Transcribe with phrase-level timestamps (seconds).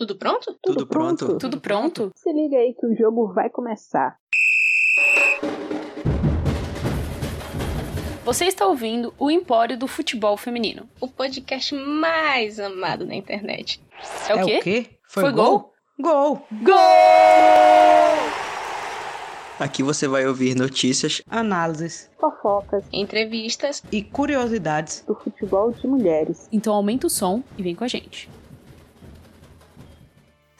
[0.00, 0.56] Tudo pronto?
[0.62, 1.36] Tudo pronto?
[1.36, 2.10] Tudo pronto?
[2.14, 4.16] Se liga aí que o jogo vai começar.
[8.24, 10.88] Você está ouvindo o Empório do Futebol Feminino.
[10.98, 13.78] O podcast mais amado na internet.
[14.26, 14.56] É o quê?
[14.56, 14.86] o quê?
[15.06, 15.70] Foi gol?
[16.00, 16.46] Gol!
[16.62, 16.74] Gol!
[19.58, 23.82] Aqui você vai ouvir notícias, análises Fofocas Entrevistas.
[23.92, 25.04] e curiosidades.
[25.06, 26.48] do futebol de mulheres.
[26.50, 28.30] Então aumenta o som e vem com a gente.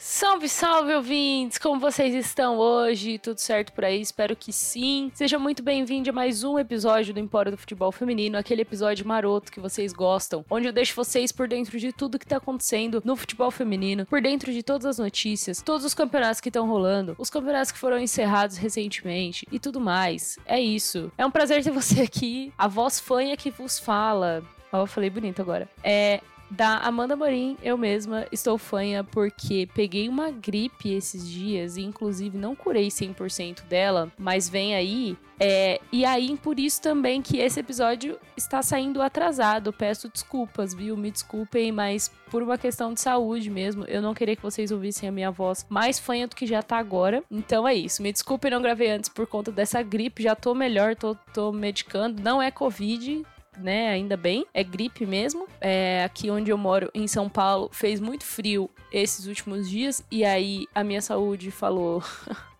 [0.03, 1.59] Salve, salve, ouvintes!
[1.59, 3.19] Como vocês estão hoje?
[3.19, 4.01] Tudo certo por aí?
[4.01, 5.11] Espero que sim.
[5.13, 9.51] Seja muito bem-vindo a mais um episódio do Empório do Futebol Feminino, aquele episódio maroto
[9.51, 13.15] que vocês gostam, onde eu deixo vocês por dentro de tudo que tá acontecendo no
[13.15, 17.29] futebol feminino, por dentro de todas as notícias, todos os campeonatos que estão rolando, os
[17.29, 20.39] campeonatos que foram encerrados recentemente e tudo mais.
[20.47, 21.11] É isso.
[21.15, 24.43] É um prazer ter você aqui, a voz fanha que vos fala.
[24.73, 25.69] Ó, eu falei bonito agora.
[25.83, 26.21] É,
[26.51, 32.37] da Amanda Morim, eu mesma estou fanha porque peguei uma gripe esses dias e inclusive
[32.37, 35.17] não curei 100% dela, mas vem aí.
[35.39, 39.73] É, e aí, por isso também que esse episódio está saindo atrasado.
[39.73, 40.95] Peço desculpas, viu?
[40.95, 45.09] Me desculpem, mas por uma questão de saúde mesmo, eu não queria que vocês ouvissem
[45.09, 47.23] a minha voz mais fanha do que já tá agora.
[47.31, 48.03] Então é isso.
[48.03, 50.21] Me desculpem, não gravei antes por conta dessa gripe.
[50.21, 52.21] Já tô melhor, tô, tô medicando.
[52.21, 53.23] Não é Covid,
[53.61, 53.89] né?
[53.89, 54.45] Ainda bem.
[54.53, 55.47] É gripe mesmo.
[55.59, 60.03] É, aqui onde eu moro, em São Paulo, fez muito frio esses últimos dias.
[60.11, 62.03] E aí a minha saúde falou.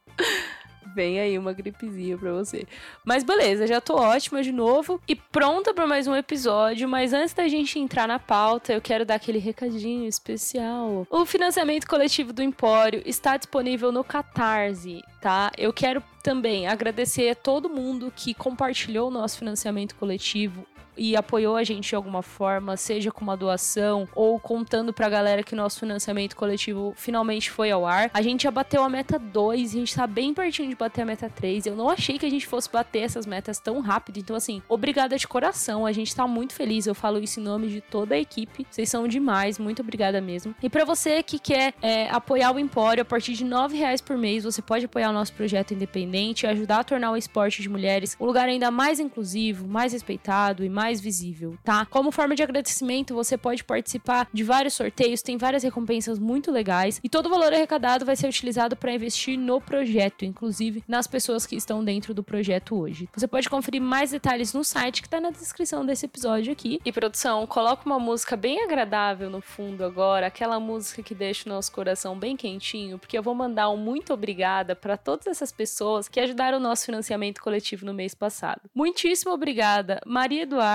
[0.93, 2.65] Vem aí uma gripezinha pra você.
[3.05, 6.87] Mas beleza, já tô ótima de novo e pronta para mais um episódio.
[6.87, 11.07] Mas antes da gente entrar na pauta, eu quero dar aquele recadinho especial.
[11.09, 15.51] O financiamento coletivo do Empório está disponível no Catarse, tá?
[15.57, 20.65] Eu quero também agradecer a todo mundo que compartilhou o nosso financiamento coletivo
[20.97, 25.43] e apoiou a gente de alguma forma, seja com uma doação ou contando pra galera
[25.43, 28.09] que nosso financiamento coletivo finalmente foi ao ar.
[28.13, 31.05] A gente já bateu a meta 2, a gente tá bem pertinho de bater a
[31.05, 31.65] meta 3.
[31.65, 35.17] Eu não achei que a gente fosse bater essas metas tão rápido, então assim, obrigada
[35.17, 36.85] de coração, a gente tá muito feliz.
[36.85, 38.65] Eu falo isso em nome de toda a equipe.
[38.69, 40.55] Vocês são demais, muito obrigada mesmo.
[40.61, 44.17] E para você que quer é, apoiar o Empório a partir de 9 reais por
[44.17, 47.69] mês, você pode apoiar o nosso projeto independente e ajudar a tornar o esporte de
[47.69, 51.85] mulheres um lugar ainda mais inclusivo, mais respeitado e mais visível, tá?
[51.85, 56.99] Como forma de agradecimento, você pode participar de vários sorteios, tem várias recompensas muito legais
[57.03, 61.45] e todo o valor arrecadado vai ser utilizado para investir no projeto, inclusive nas pessoas
[61.45, 63.07] que estão dentro do projeto hoje.
[63.15, 66.79] Você pode conferir mais detalhes no site que tá na descrição desse episódio aqui.
[66.83, 71.53] E produção, coloca uma música bem agradável no fundo agora, aquela música que deixa o
[71.53, 76.07] nosso coração bem quentinho, porque eu vou mandar um muito obrigada para todas essas pessoas
[76.07, 78.61] que ajudaram o nosso financiamento coletivo no mês passado.
[78.73, 80.70] Muitíssimo obrigada, Maria Eduarda,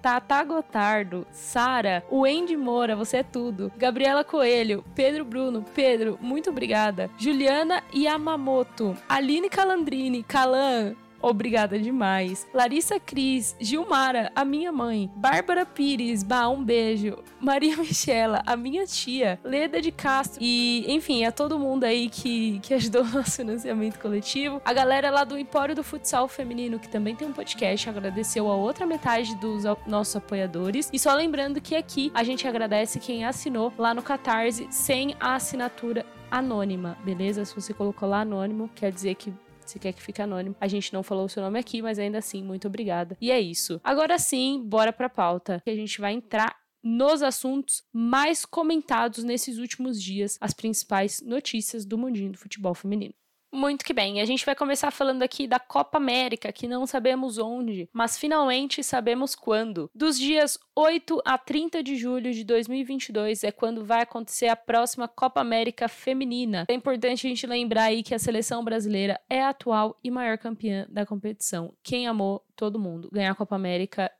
[0.00, 3.72] Tata Gotardo, Sara, Wendy Moura, você é tudo.
[3.76, 7.10] Gabriela Coelho, Pedro Bruno, Pedro, muito obrigada.
[7.18, 10.94] Juliana Yamamoto, Aline Calandrini, Calan,
[11.26, 12.46] Obrigada demais.
[12.54, 15.10] Larissa Cris, Gilmara, a minha mãe.
[15.16, 17.18] Bárbara Pires, bah, um beijo.
[17.40, 19.36] Maria Michela, a minha tia.
[19.42, 20.38] Leda de Castro.
[20.40, 24.62] E, enfim, a todo mundo aí que, que ajudou o nosso financiamento coletivo.
[24.64, 28.54] A galera lá do Empório do Futsal Feminino, que também tem um podcast, agradeceu a
[28.54, 30.88] outra metade dos nossos apoiadores.
[30.92, 35.34] E só lembrando que aqui a gente agradece quem assinou lá no Catarse sem a
[35.34, 37.44] assinatura anônima, beleza?
[37.44, 39.34] Se você colocou lá anônimo, quer dizer que
[39.70, 40.56] se quer que fique anônimo.
[40.60, 43.16] A gente não falou o seu nome aqui, mas ainda assim, muito obrigada.
[43.20, 43.80] E é isso.
[43.82, 49.58] Agora sim, bora pra pauta, que a gente vai entrar nos assuntos mais comentados nesses
[49.58, 53.14] últimos dias, as principais notícias do mundinho do futebol feminino.
[53.56, 57.38] Muito que bem, a gente vai começar falando aqui da Copa América, que não sabemos
[57.38, 59.90] onde, mas finalmente sabemos quando.
[59.94, 65.08] Dos dias 8 a 30 de julho de 2022 é quando vai acontecer a próxima
[65.08, 66.66] Copa América Feminina.
[66.68, 70.36] É importante a gente lembrar aí que a seleção brasileira é a atual e maior
[70.36, 71.72] campeã da competição.
[71.82, 73.08] Quem amou todo mundo.
[73.10, 74.12] Ganhar a Copa América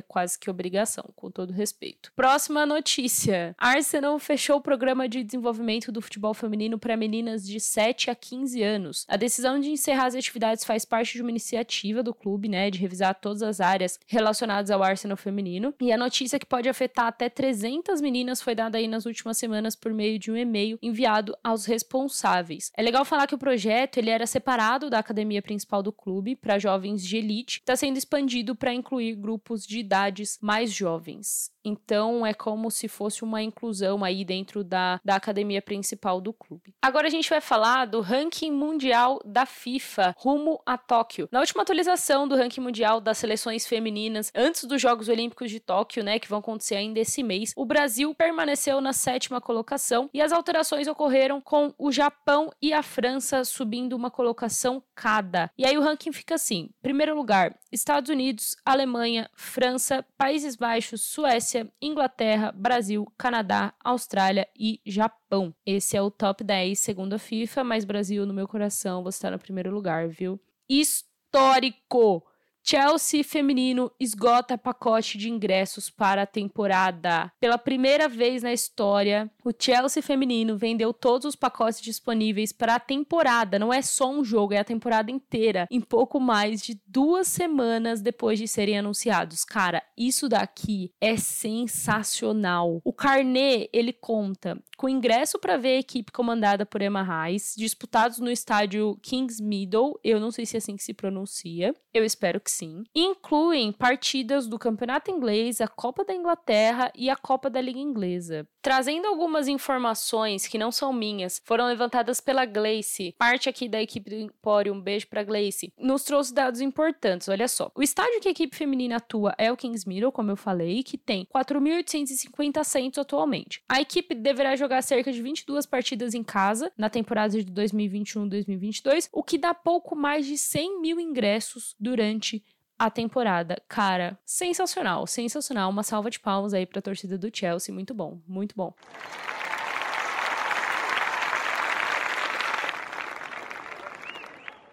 [0.00, 2.12] é quase que obrigação, com todo respeito.
[2.14, 3.54] Próxima notícia.
[3.58, 8.62] Arsenal fechou o programa de desenvolvimento do futebol feminino para meninas de 7 a 15
[8.62, 9.04] anos.
[9.08, 12.78] A decisão de encerrar as atividades faz parte de uma iniciativa do clube, né, de
[12.78, 15.74] revisar todas as áreas relacionadas ao Arsenal feminino.
[15.80, 19.74] E a notícia que pode afetar até 300 meninas foi dada aí nas últimas semanas
[19.74, 22.72] por meio de um e-mail enviado aos responsáveis.
[22.76, 26.58] É legal falar que o projeto ele era separado da academia principal do clube para
[26.58, 31.50] jovens de elite, está sendo expandido para incluir grupos de idades mais jovens.
[31.68, 36.74] Então é como se fosse uma inclusão aí dentro da, da academia principal do clube.
[36.80, 41.28] Agora a gente vai falar do ranking mundial da FIFA rumo a Tóquio.
[41.30, 46.02] Na última atualização do ranking mundial das seleções femininas antes dos Jogos Olímpicos de Tóquio,
[46.02, 50.32] né, que vão acontecer ainda esse mês, o Brasil permaneceu na sétima colocação e as
[50.32, 55.50] alterações ocorreram com o Japão e a França subindo uma colocação cada.
[55.58, 61.57] E aí o ranking fica assim: primeiro lugar, Estados Unidos, Alemanha, França, Países Baixos, Suécia,
[61.80, 65.54] Inglaterra, Brasil, Canadá, Austrália e Japão.
[65.64, 69.30] Esse é o top 10 segundo a FIFA, mas Brasil no meu coração você está
[69.30, 70.40] no primeiro lugar, viu?
[70.68, 72.24] Histórico!
[72.70, 77.32] Chelsea feminino esgota pacote de ingressos para a temporada.
[77.40, 82.80] Pela primeira vez na história, o Chelsea feminino vendeu todos os pacotes disponíveis para a
[82.80, 83.58] temporada.
[83.58, 85.66] Não é só um jogo, é a temporada inteira.
[85.70, 89.46] Em pouco mais de duas semanas depois de serem anunciados.
[89.46, 92.82] Cara, isso daqui é sensacional.
[92.84, 98.18] O carnê, ele conta com ingresso para ver a equipe comandada por Emma Reis, disputados
[98.18, 99.98] no estádio Kings Meadow.
[100.04, 101.74] Eu não sei se é assim que se pronuncia.
[101.92, 102.84] Eu espero que sim.
[102.94, 108.46] Incluem partidas do Campeonato Inglês, a Copa da Inglaterra e a Copa da Liga Inglesa.
[108.60, 114.10] Trazendo algumas informações que não são minhas, foram levantadas pela Gleice, parte aqui da equipe
[114.10, 117.70] do Empório, um beijo pra Gleice, nos trouxe dados importantes, olha só.
[117.74, 120.96] O estádio que a equipe feminina atua é o Kings Meadow, como eu falei, que
[120.96, 123.62] tem 4.850 assentos atualmente.
[123.68, 129.22] A equipe deverá jogar cerca de 22 partidas em casa na temporada de 2021-2022, o
[129.22, 132.42] que dá pouco mais de 100 mil ingressos durante
[132.78, 133.60] a temporada.
[133.68, 135.70] Cara, sensacional, sensacional.
[135.70, 137.74] Uma salva de palmas aí pra torcida do Chelsea.
[137.74, 138.72] Muito bom, muito bom.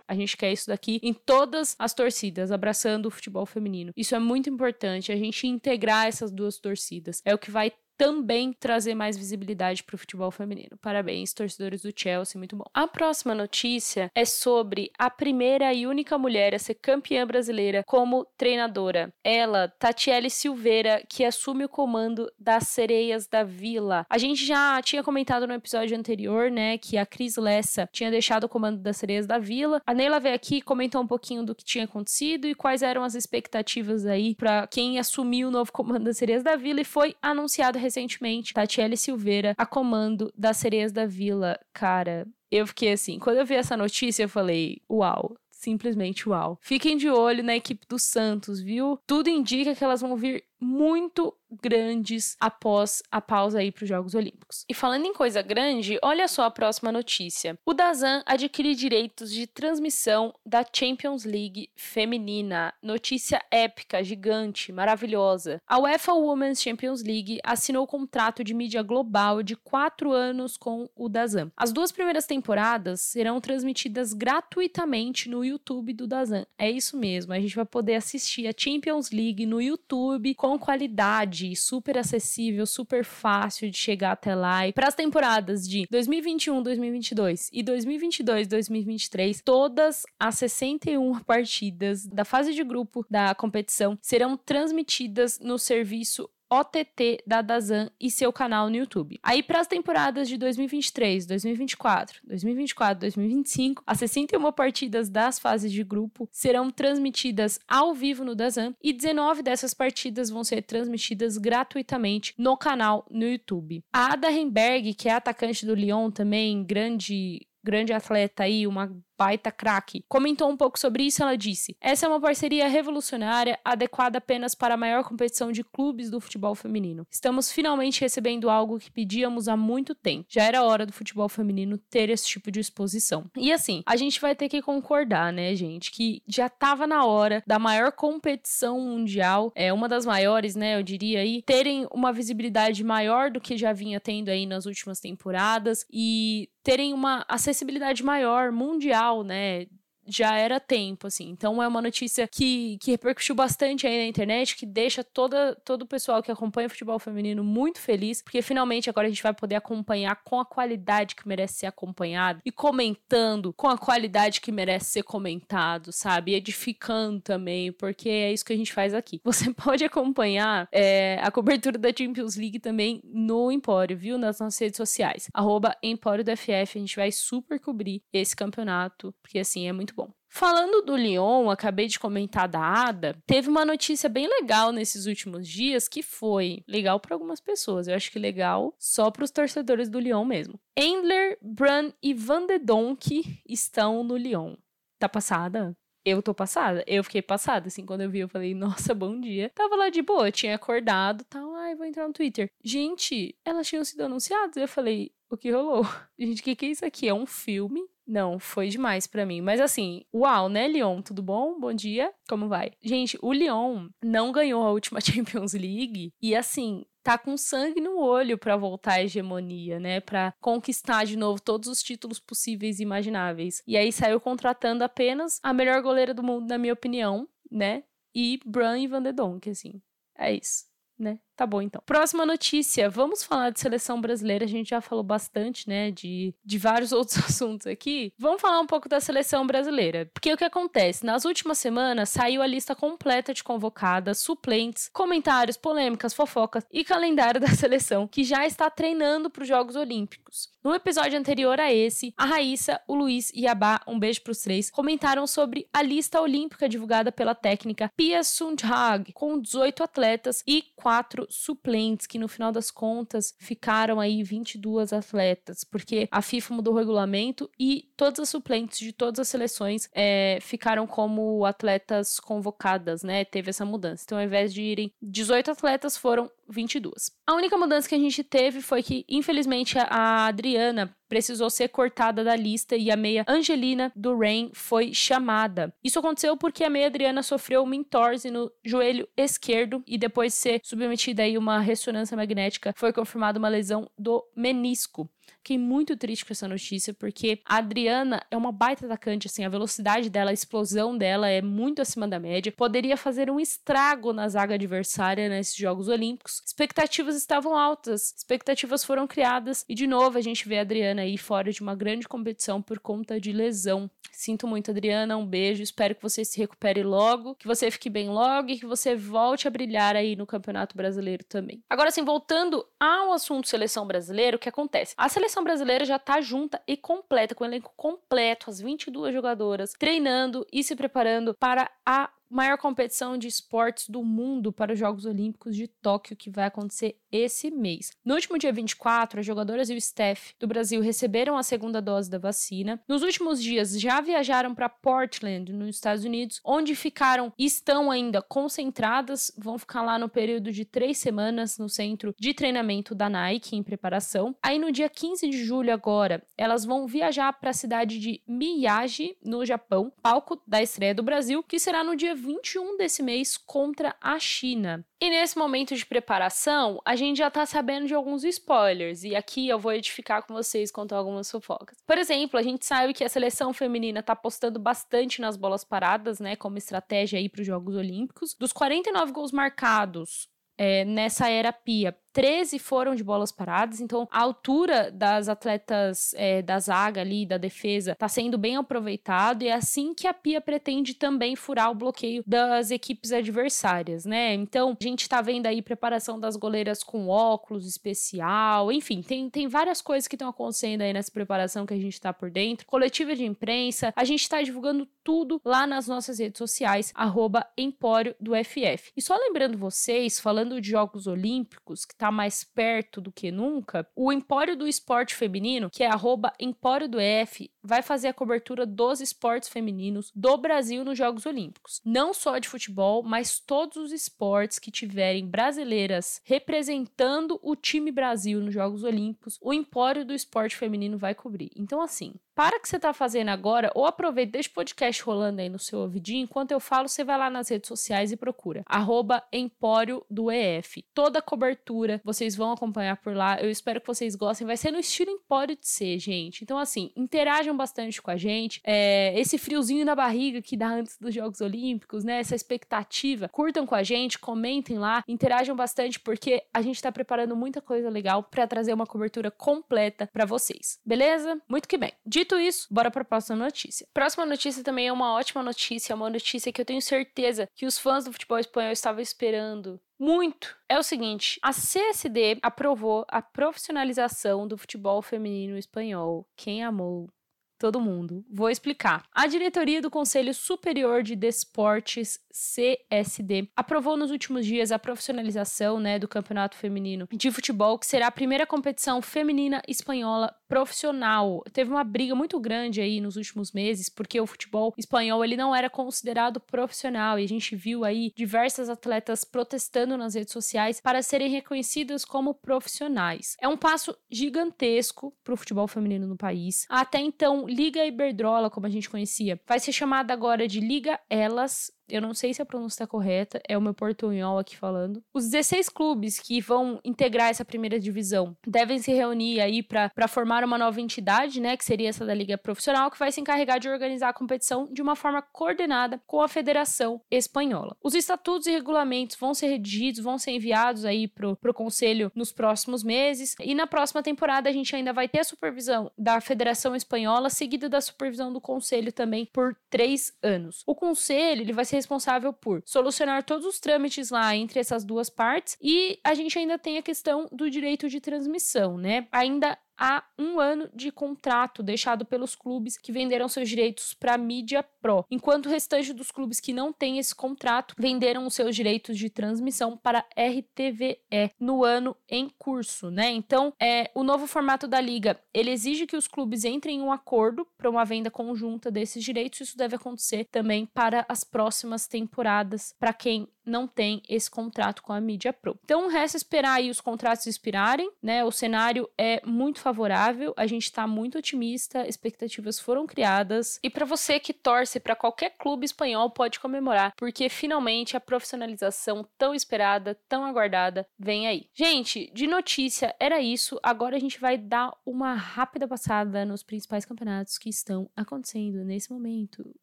[0.08, 3.92] A gente quer isso daqui em todas as torcidas, abraçando o futebol feminino.
[3.98, 7.22] Isso é muito importante, a gente integrar essas duas torcidas.
[7.26, 10.78] É o que vai também trazer mais visibilidade para o futebol feminino.
[10.82, 12.66] Parabéns, torcedores do Chelsea, muito bom.
[12.74, 18.26] A próxima notícia é sobre a primeira e única mulher a ser campeã brasileira como
[18.38, 19.14] treinadora.
[19.24, 24.06] Ela, Tatiele Silveira, que assume o comando das Sereias da Vila.
[24.10, 28.46] A gente já tinha comentado no episódio anterior, né, que a Cris Lessa tinha deixado
[28.46, 29.82] o comando das Sereias da Vila.
[29.86, 33.16] A Neila veio aqui comentou um pouquinho do que tinha acontecido e quais eram as
[33.16, 37.78] expectativas aí para quem assumiu o novo comando das Sereias da Vila e foi anunciado
[37.86, 41.60] recentemente Tatiele Silveira a comando das Sereias da Vila.
[41.74, 45.36] Cara, eu fiquei assim, quando eu vi essa notícia, eu falei, uau.
[45.52, 46.60] Simplesmente uau.
[46.62, 49.00] Fiquem de olho na equipe do Santos, viu?
[49.08, 54.16] Tudo indica que elas vão vir muito grandes após a pausa aí para os Jogos
[54.16, 54.66] Olímpicos.
[54.70, 57.58] E falando em coisa grande, olha só a próxima notícia.
[57.66, 62.74] O Dazan adquire direitos de transmissão da Champions League feminina.
[62.82, 65.62] Notícia épica, gigante, maravilhosa.
[65.68, 71.08] A UEFA Women's Champions League assinou contrato de mídia global de quatro anos com o
[71.08, 71.52] Dazan.
[71.56, 76.46] As duas primeiras temporadas serão transmitidas gratuitamente no YouTube do Dazan.
[76.58, 81.56] É isso mesmo, a gente vai poder assistir a Champions League no YouTube com qualidade,
[81.56, 84.68] super acessível, super fácil de chegar até lá.
[84.68, 92.24] E para as temporadas de 2021, 2022 e 2022, 2023, todas as 61 partidas da
[92.24, 98.70] fase de grupo da competição serão transmitidas no serviço OTT da Dazan e seu canal
[98.70, 99.20] no YouTube.
[99.22, 105.84] Aí para as temporadas de 2023, 2024, 2024, 2025, as 61 partidas das fases de
[105.84, 112.34] grupo serão transmitidas ao vivo no Dazan e 19 dessas partidas vão ser transmitidas gratuitamente
[112.38, 113.84] no canal no YouTube.
[113.92, 118.88] A Ada Hemberg, que é atacante do Lyon também, grande grande atleta aí, uma
[119.18, 121.24] baita craque, comentou um pouco sobre isso.
[121.24, 126.10] Ela disse: Essa é uma parceria revolucionária, adequada apenas para a maior competição de clubes
[126.10, 127.08] do futebol feminino.
[127.10, 130.26] Estamos finalmente recebendo algo que pedíamos há muito tempo.
[130.30, 133.26] Já era hora do futebol feminino ter esse tipo de exposição.
[133.36, 137.44] E assim, a gente vai ter que concordar, né, gente, que já estava na hora
[137.48, 142.84] da maior competição mundial, é uma das maiores, né, eu diria aí, terem uma visibilidade
[142.84, 147.55] maior do que já vinha tendo aí nas últimas temporadas e terem uma acessibilidade
[148.04, 149.66] maior mundial, né?
[150.08, 151.30] Já era tempo, assim.
[151.30, 155.84] Então é uma notícia que, que repercutiu bastante aí na internet, que deixa toda, todo
[155.84, 159.34] o pessoal que acompanha o futebol feminino muito feliz, porque finalmente agora a gente vai
[159.34, 164.52] poder acompanhar com a qualidade que merece ser acompanhado e comentando com a qualidade que
[164.52, 166.32] merece ser comentado, sabe?
[166.32, 169.22] E edificando também, porque é isso que a gente faz aqui.
[169.26, 174.18] Você pode acompanhar é, a cobertura da Champions League também no Empório, viu?
[174.18, 175.30] Nas nossas redes sociais.
[175.34, 179.95] Arroba Empório do FF, a gente vai super cobrir esse campeonato, porque assim, é muito.
[180.36, 185.48] Falando do Lyon, acabei de comentar da Ada, teve uma notícia bem legal nesses últimos
[185.48, 187.88] dias que foi legal para algumas pessoas.
[187.88, 190.60] Eu acho que legal só para os torcedores do Lyon mesmo.
[190.76, 194.58] Endler, Brun e Van de Donk estão no Lyon.
[195.00, 195.74] Tá passada?
[196.04, 196.84] eu tô passada.
[196.86, 199.50] Eu fiquei passada, assim, quando eu vi, eu falei, nossa, bom dia.
[199.56, 202.52] Tava lá de boa, tinha acordado, tal, ai, vou entrar no Twitter.
[202.64, 204.56] Gente, elas tinham sido anunciadas.
[204.58, 205.84] Eu falei, o que rolou?
[206.20, 207.08] Gente, o que, que é isso aqui?
[207.08, 207.82] É um filme?
[208.08, 209.42] Não, foi demais para mim.
[209.42, 211.02] Mas assim, uau, né, Lyon?
[211.02, 211.60] Tudo bom?
[211.60, 212.14] Bom dia.
[212.30, 212.72] Como vai?
[212.82, 217.98] Gente, o Lyon não ganhou a última Champions League e assim, tá com sangue no
[218.00, 220.00] olho para voltar à hegemonia, né?
[220.00, 223.62] Para conquistar de novo todos os títulos possíveis e imagináveis.
[223.66, 227.84] E aí saiu contratando apenas a melhor goleira do mundo, na minha opinião, né?
[228.14, 229.82] E Bran e Van de Donk, assim.
[230.18, 230.66] É isso,
[230.98, 231.20] né?
[231.36, 231.82] Tá bom, então.
[231.86, 232.90] Próxima notícia.
[232.90, 234.46] Vamos falar de seleção brasileira.
[234.46, 238.14] A gente já falou bastante, né, de, de vários outros assuntos aqui.
[238.18, 240.10] Vamos falar um pouco da seleção brasileira.
[240.14, 241.06] Porque o que acontece?
[241.06, 247.42] Nas últimas semanas saiu a lista completa de convocadas, suplentes, comentários, polêmicas, fofocas e calendário
[247.42, 250.56] da seleção, que já está treinando para os Jogos Olímpicos.
[250.64, 254.42] No episódio anterior a esse, a Raíssa, o Luiz e a Bá, um beijo pros
[254.42, 260.64] três, comentaram sobre a lista olímpica divulgada pela técnica Pia Sundhag, com 18 atletas e
[260.76, 266.74] 4 suplentes, que no final das contas ficaram aí 22 atletas, porque a FIFA mudou
[266.74, 273.04] o regulamento e todas as suplentes de todas as seleções é, ficaram como atletas convocadas,
[273.04, 273.26] né?
[273.26, 274.04] Teve essa mudança.
[274.06, 277.12] Então, ao invés de irem 18 atletas, foram 22.
[277.26, 282.24] A única mudança que a gente teve foi que, infelizmente, a Adriana precisou ser cortada
[282.24, 285.74] da lista e a meia Angelina do Rain foi chamada.
[285.84, 290.40] Isso aconteceu porque a meia Adriana sofreu uma entorse no joelho esquerdo e depois de
[290.40, 295.10] ser submetida a uma ressonância magnética foi confirmada uma lesão do menisco.
[295.38, 299.50] Fiquei muito triste com essa notícia, porque a Adriana é uma baita atacante, assim, a
[299.50, 302.52] velocidade dela, a explosão dela é muito acima da média.
[302.52, 306.42] Poderia fazer um estrago na zaga adversária nesses Jogos Olímpicos.
[306.46, 311.18] Expectativas estavam altas, expectativas foram criadas, e de novo a gente vê a Adriana aí
[311.18, 313.90] fora de uma grande competição por conta de lesão.
[314.16, 315.18] Sinto muito, Adriana.
[315.18, 315.62] Um beijo.
[315.62, 319.46] Espero que você se recupere logo, que você fique bem logo e que você volte
[319.48, 321.62] a brilhar aí no Campeonato Brasileiro também.
[321.70, 324.94] Agora, assim, voltando ao assunto seleção brasileira, o que acontece?
[325.16, 330.46] Seleção brasileira já tá junta e completa, com o elenco completo, as 22 jogadoras, treinando
[330.52, 335.56] e se preparando para a maior competição de esportes do mundo para os Jogos Olímpicos
[335.56, 337.92] de Tóquio, que vai acontecer esse mês.
[338.04, 342.10] No último dia 24, as jogadoras e o staff do Brasil receberam a segunda dose
[342.10, 342.82] da vacina.
[342.88, 348.22] Nos últimos dias, já viajaram para Portland, nos Estados Unidos, onde ficaram e estão ainda
[348.22, 349.32] concentradas.
[349.38, 353.64] Vão ficar lá no período de três semanas no centro de treinamento da Nike, em
[353.64, 354.36] preparação.
[354.42, 359.18] Aí, no dia 15 de julho, agora, elas vão viajar para a cidade de Miyagi,
[359.24, 363.96] no Japão, palco da estreia do Brasil, que será no dia 21 desse mês contra
[364.02, 364.86] a China.
[365.02, 369.48] E nesse momento de preparação, a gente já tá sabendo de alguns spoilers, e aqui
[369.50, 371.78] eu vou edificar com vocês quanto a algumas fofocas.
[371.86, 376.20] Por exemplo, a gente sabe que a seleção feminina tá apostando bastante nas bolas paradas,
[376.20, 378.34] né, como estratégia aí para os Jogos Olímpicos.
[378.40, 381.96] Dos 49 gols marcados, é, nessa era Pia.
[382.16, 387.38] 13 foram de bolas paradas, então a altura das atletas é, da zaga ali, da
[387.38, 391.76] defesa, está sendo bem aproveitado e é assim que a Pia pretende também furar o
[391.76, 394.34] bloqueio das equipes adversárias, né?
[394.34, 399.50] Então a gente está vendo aí preparação das goleiras com óculos especial, enfim, tem, tem
[399.50, 402.66] várias coisas que estão acontecendo aí nessa preparação que a gente está por dentro.
[402.66, 408.16] Coletiva de imprensa, a gente está divulgando tudo lá nas nossas redes sociais, arroba Empório
[408.22, 408.94] do FF.
[408.96, 413.32] E só lembrando vocês, falando de Jogos Olímpicos, que tá está mais perto do que
[413.32, 418.14] nunca, o Empório do Esporte Feminino, que é arroba Empório do EF, vai fazer a
[418.14, 421.82] cobertura dos esportes femininos do Brasil nos Jogos Olímpicos.
[421.84, 428.40] Não só de futebol, mas todos os esportes que tiverem brasileiras representando o time Brasil
[428.40, 431.52] nos Jogos Olímpicos, o Empório do Esporte Feminino vai cobrir.
[431.56, 435.42] Então, assim, para o que você está fazendo agora, ou aproveita, deixa o podcast rolando
[435.42, 438.64] aí no seu ouvidinho, enquanto eu falo, você vai lá nas redes sociais e procura.
[438.66, 440.84] Arroba Empório do EF.
[440.94, 443.40] Toda a cobertura, vocês vão acompanhar por lá.
[443.40, 444.46] Eu espero que vocês gostem.
[444.46, 446.44] Vai ser no estilo Empório de ser, gente.
[446.44, 448.60] Então, assim, interajam bastante com a gente.
[448.66, 452.20] É, esse friozinho na barriga que dá antes dos Jogos Olímpicos, né?
[452.20, 453.30] Essa expectativa.
[453.30, 457.90] Curtam com a gente, comentem lá, interajam bastante, porque a gente está preparando muita coisa
[457.90, 460.80] legal para trazer uma cobertura completa para vocês.
[460.86, 461.42] Beleza?
[461.48, 461.94] Muito que bem.
[462.06, 463.88] De Dito isso, bora para a próxima notícia.
[463.94, 467.68] Próxima notícia também é uma ótima notícia, é uma notícia que eu tenho certeza que
[467.68, 470.58] os fãs do futebol espanhol estavam esperando muito.
[470.68, 476.28] É o seguinte, a CSD aprovou a profissionalização do futebol feminino espanhol.
[476.36, 477.12] Quem amou
[477.58, 478.26] todo mundo.
[478.30, 479.04] Vou explicar.
[479.12, 485.98] A diretoria do Conselho Superior de Desportes, CSD, aprovou nos últimos dias a profissionalização né,
[485.98, 491.44] do Campeonato Feminino de Futebol, que será a primeira competição feminina espanhola profissional.
[491.52, 495.56] Teve uma briga muito grande aí nos últimos meses, porque o futebol espanhol ele não
[495.56, 501.02] era considerado profissional e a gente viu aí diversas atletas protestando nas redes sociais para
[501.02, 503.36] serem reconhecidas como profissionais.
[503.42, 506.66] É um passo gigantesco para o futebol feminino no país.
[506.70, 511.72] Até então, Liga Iberdrola, como a gente conhecia, vai ser chamada agora de Liga Elas,
[511.90, 515.04] eu não sei se a pronúncia está correta, é o meu portunhol aqui falando.
[515.14, 520.44] Os 16 clubes que vão integrar essa primeira divisão devem se reunir aí para formar
[520.44, 523.70] uma nova entidade, né, que seria essa da Liga Profissional, que vai se encarregar de
[523.70, 527.76] organizar a competição de uma forma coordenada com a Federação Espanhola.
[527.84, 532.32] Os estatutos e regulamentos vão ser redigidos, vão ser enviados aí pro, pro Conselho nos
[532.32, 536.76] próximos meses, e na próxima temporada a gente ainda vai ter a supervisão da Federação
[536.76, 540.64] Espanhola, seguida da supervisão do Conselho também por três anos.
[540.66, 545.10] O Conselho, ele vai ser responsável por solucionar todos os trâmites lá entre essas duas
[545.10, 549.08] partes e a gente ainda tem a questão do direito de transmissão, né?
[549.12, 554.18] Ainda há um ano de contrato deixado pelos clubes que venderam seus direitos para a
[554.18, 558.56] mídia pro, enquanto o restante dos clubes que não têm esse contrato venderam os seus
[558.56, 561.00] direitos de transmissão para RTVE
[561.40, 563.12] no ano em curso, né?
[563.12, 566.92] Então, é o novo formato da liga, ele exige que os clubes entrem em um
[566.92, 569.42] acordo para uma venda conjunta desses direitos.
[569.42, 574.92] Isso deve acontecer também para as próximas temporadas, para quem não tem esse contrato com
[574.92, 575.58] a mídia pro.
[575.64, 578.24] Então, resta esperar aí os contratos expirarem, né?
[578.24, 583.60] O cenário é muito favorável, a gente tá muito otimista, expectativas foram criadas.
[583.64, 589.04] E para você que torce para qualquer clube espanhol, pode comemorar, porque finalmente a profissionalização
[589.18, 591.50] tão esperada, tão aguardada, vem aí.
[591.52, 593.60] Gente, de notícia era isso.
[593.64, 598.94] Agora a gente vai dar uma rápida passada nos principais campeonatos que estão acontecendo nesse
[598.94, 599.52] momento.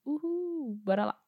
[0.04, 1.21] Uhul, bora lá.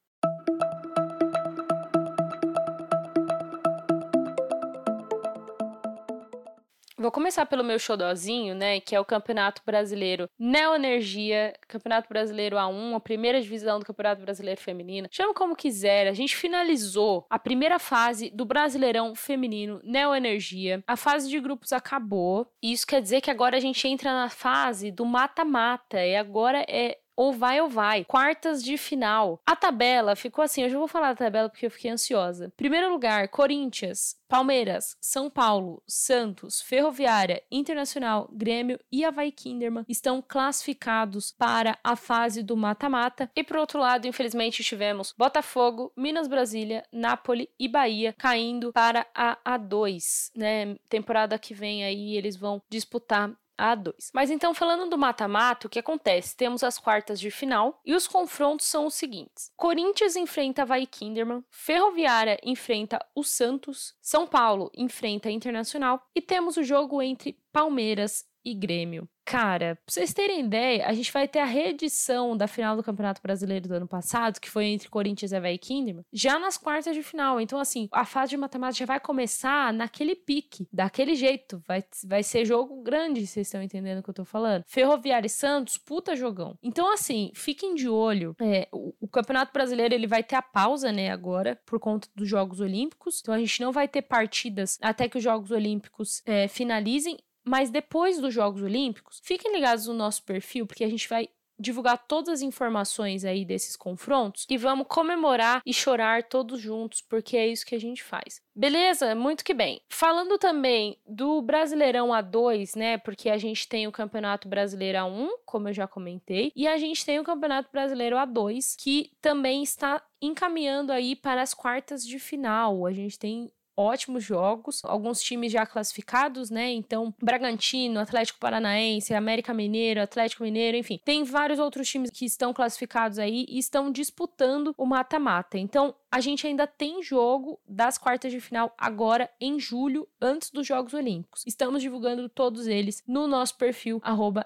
[6.96, 12.94] Vou começar pelo meu xodózinho, né, que é o Campeonato Brasileiro Neoenergia, Campeonato Brasileiro A1,
[12.94, 15.08] a primeira divisão do Campeonato Brasileiro Feminino.
[15.10, 20.84] Chama como quiser, a gente finalizou a primeira fase do Brasileirão Feminino Neoenergia.
[20.86, 24.30] A fase de grupos acabou, e isso quer dizer que agora a gente entra na
[24.30, 28.04] fase do mata-mata, e agora é ou vai ou vai.
[28.04, 29.40] Quartas de final.
[29.46, 32.53] A tabela ficou assim, eu já vou falar da tabela porque eu fiquei ansiosa.
[32.57, 41.33] Primeiro lugar, Corinthians, Palmeiras, São Paulo, Santos, Ferroviária, Internacional, Grêmio e Havaí Kinderman estão classificados
[41.33, 43.31] para a fase do mata-mata.
[43.37, 49.38] E por outro lado, infelizmente, tivemos Botafogo, Minas Brasília, Nápoles e Bahia caindo para a
[49.59, 50.77] A2, né?
[50.88, 54.10] Temporada que vem aí eles vão disputar a 2.
[54.12, 56.36] Mas então, falando do mata-mata, o que acontece?
[56.36, 61.44] Temos as quartas de final e os confrontos são os seguintes: Corinthians enfrenta Havaí Kinderman,
[61.50, 68.24] Ferroviária enfrenta o Santos, São Paulo enfrenta a Internacional e temos o jogo entre Palmeiras
[68.44, 69.08] e Grêmio.
[69.24, 73.22] Cara, pra vocês terem ideia, a gente vai ter a reedição da final do Campeonato
[73.22, 77.02] Brasileiro do ano passado, que foi entre Corinthians e Havaí Kinderman, já nas quartas de
[77.02, 77.40] final.
[77.40, 81.62] Então, assim, a fase de matemática já vai começar naquele pique, daquele jeito.
[81.66, 84.64] Vai, vai ser jogo grande, vocês estão entendendo o que eu tô falando.
[84.66, 86.58] Ferroviária e Santos, puta jogão.
[86.62, 88.37] Então, assim, fiquem de olho.
[88.40, 92.28] É, o, o Campeonato Brasileiro, ele vai ter a pausa, né, agora, por conta dos
[92.28, 93.20] Jogos Olímpicos.
[93.20, 97.16] Então, a gente não vai ter partidas até que os Jogos Olímpicos é, finalizem.
[97.44, 101.28] Mas depois dos Jogos Olímpicos, fiquem ligados no nosso perfil, porque a gente vai
[101.59, 107.37] divulgar todas as informações aí desses confrontos e vamos comemorar e chorar todos juntos, porque
[107.37, 108.40] é isso que a gente faz.
[108.54, 109.14] Beleza?
[109.14, 109.80] Muito que bem.
[109.88, 112.98] Falando também do Brasileirão A2, né?
[112.98, 117.04] Porque a gente tem o Campeonato Brasileiro A1, como eu já comentei, e a gente
[117.04, 122.87] tem o Campeonato Brasileiro A2, que também está encaminhando aí para as quartas de final.
[122.87, 126.70] A gente tem ótimos jogos, alguns times já classificados, né?
[126.70, 132.52] Então, Bragantino, Atlético Paranaense, América Mineiro, Atlético Mineiro, enfim, tem vários outros times que estão
[132.52, 135.58] classificados aí e estão disputando o mata-mata.
[135.58, 140.66] Então, a gente ainda tem jogo das quartas de final agora em julho, antes dos
[140.66, 141.42] Jogos Olímpicos.
[141.44, 144.00] Estamos divulgando todos eles no nosso perfil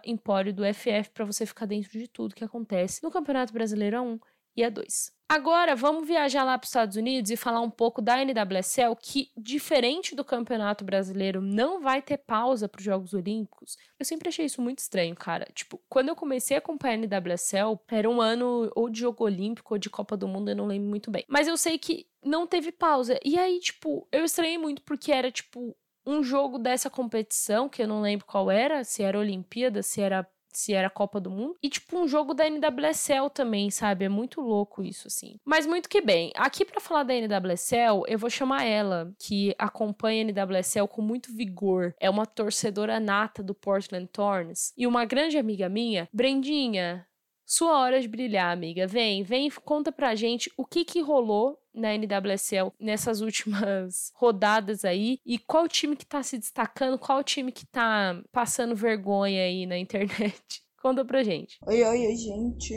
[0.05, 4.19] Empório do FF para você ficar dentro de tudo que acontece no Campeonato Brasileiro A1
[4.59, 5.13] e A2.
[5.31, 9.31] Agora, vamos viajar lá para os Estados Unidos e falar um pouco da NWSL, que,
[9.37, 13.77] diferente do Campeonato Brasileiro, não vai ter pausa para os Jogos Olímpicos.
[13.99, 15.47] Eu sempre achei isso muito estranho, cara.
[15.53, 19.75] Tipo, quando eu comecei a acompanhar a NWSL, era um ano ou de Jogo Olímpico
[19.75, 21.25] ou de Copa do Mundo, eu não lembro muito bem.
[21.29, 23.21] Mas eu sei que não teve pausa.
[23.23, 27.87] E aí, tipo, eu estranhei muito porque era, tipo, um jogo dessa competição, que eu
[27.87, 31.57] não lembro qual era, se era Olimpíada, se era se era Copa do Mundo.
[31.63, 34.05] E, tipo, um jogo da NWSL também, sabe?
[34.05, 35.39] É muito louco isso, assim.
[35.45, 36.33] Mas muito que bem.
[36.37, 41.35] Aqui para falar da NWSL, eu vou chamar ela, que acompanha a NWSL com muito
[41.35, 41.95] vigor.
[42.01, 44.73] É uma torcedora nata do Portland Thorns.
[44.77, 47.07] E uma grande amiga minha, Brendinha.
[47.51, 48.87] Sua hora de brilhar, amiga.
[48.87, 55.19] Vem, vem, conta pra gente o que que rolou na NWSL nessas últimas rodadas aí
[55.25, 59.79] e qual time que tá se destacando, qual time que tá passando vergonha aí na
[59.79, 60.63] internet.
[60.81, 61.59] Conta pra gente.
[61.67, 62.75] Oi, oi, oi, gente.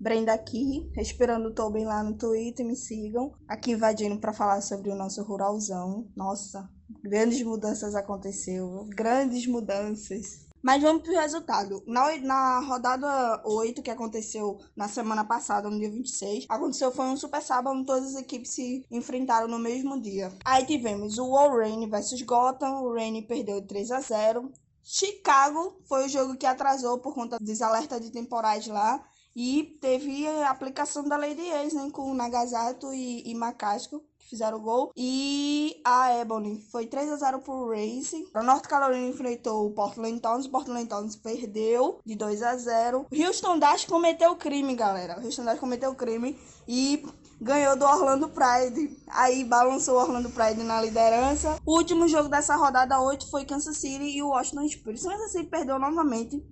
[0.00, 3.32] Brenda aqui, respirando tô bem lá no Twitter, me sigam.
[3.48, 6.08] Aqui invadindo para falar sobre o nosso ruralzão.
[6.16, 6.68] Nossa,
[7.02, 10.47] grandes mudanças aconteceu, grandes mudanças.
[10.62, 11.82] Mas vamos pro resultado.
[11.86, 17.16] Na, na rodada 8, que aconteceu na semana passada, no dia 26, aconteceu foi um
[17.16, 20.32] super sábado onde todas as equipes se enfrentaram no mesmo dia.
[20.44, 24.52] Aí tivemos o Warren versus Gotham, o Rain perdeu 3 a 0
[24.90, 29.06] Chicago foi o jogo que atrasou por conta dos alertas de temporais lá.
[29.36, 34.58] E teve a aplicação da Lady Ace, né, com o Nagasato e, e Macasco fizeram
[34.58, 34.92] o gol.
[34.96, 38.28] E a Ebony foi 3 a 0 pro Race.
[38.34, 40.46] A North Carolina enfrentou o Portland Towns.
[40.46, 43.06] O Portland Towns perdeu de 2 a 0.
[43.12, 45.20] Houston Dash cometeu crime, galera.
[45.22, 47.04] Houston Dash cometeu crime e
[47.40, 48.96] ganhou do Orlando Pride.
[49.08, 51.58] Aí balançou o Orlando Pride na liderança.
[51.64, 54.66] O último jogo dessa rodada 8 foi Kansas City e o Washington.
[54.66, 56.44] O Kansas City perdeu novamente.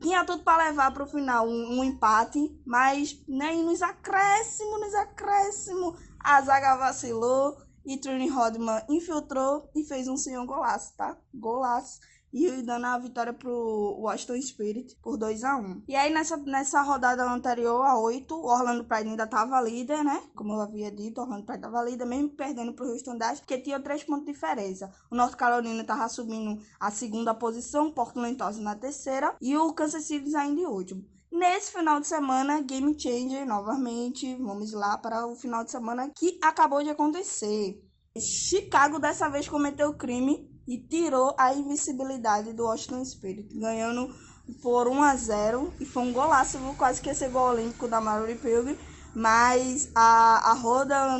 [0.00, 4.94] Tinha tudo para levar para o final um, um, empate, mas nem nos acréscimos, nos
[4.94, 11.18] acréscimos, a zaga vacilou e Trini Rodman infiltrou e fez um senhor golaço, tá?
[11.34, 12.00] Golaço.
[12.32, 16.82] E dando a vitória pro Washington Spirit por 2 a 1 E aí, nessa, nessa
[16.82, 20.20] rodada anterior, a 8, o Orlando Pride ainda tava líder, né?
[20.34, 23.60] Como eu havia dito, o Orlando Pride tava líder, mesmo perdendo pro Houston Dash, porque
[23.60, 24.92] tinha três pontos de diferença.
[25.12, 30.04] O North Carolina tava subindo a segunda posição, Portland Toss na terceira, e o Kansas
[30.04, 31.04] City ainda em último.
[31.34, 34.36] Nesse final de semana, Game Changer novamente.
[34.36, 37.82] Vamos lá para o final de semana que acabou de acontecer.
[38.16, 44.14] Chicago dessa vez cometeu crime e tirou a invencibilidade do Washington Spirit, ganhando
[44.62, 48.36] por 1 a 0 e foi um golaço, quase que esse gol olímpico da Mallory
[48.36, 48.78] Pilgrim,
[49.12, 51.18] mas a, a Roda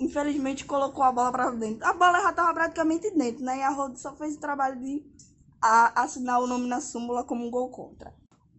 [0.00, 1.86] infelizmente colocou a bola para dentro.
[1.86, 3.58] A bola já estava praticamente dentro, né?
[3.58, 5.06] E a Roda só fez o trabalho de
[5.60, 8.12] a, assinar o nome na súmula como um gol contra.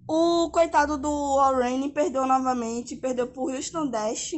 [0.08, 4.34] O coitado do Warren perdeu novamente, perdeu por Houston Dash,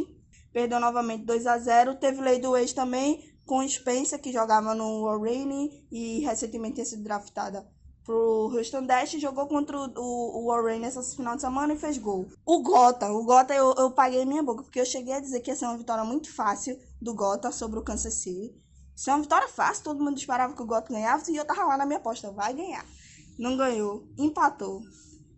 [0.54, 5.04] perdeu novamente 2 a 0 Teve lei do ex também, com Spencer, que jogava no
[5.04, 7.68] Warren e recentemente tinha sido draftada
[8.04, 11.98] pro Houston Dash, jogou contra o, o, o Warren essa final de semana e fez
[11.98, 12.28] gol.
[12.46, 15.50] O Gota, o Gota eu, eu paguei minha boca, porque eu cheguei a dizer que
[15.50, 18.56] ia ser uma vitória muito fácil do Gota sobre o Kansas City.
[18.96, 21.66] Isso é uma vitória fácil, todo mundo esperava que o Gota ganhava e eu tava
[21.66, 22.86] lá na minha aposta, vai ganhar.
[23.40, 24.84] Não ganhou, empatou